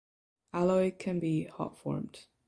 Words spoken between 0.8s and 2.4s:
can be hot formed.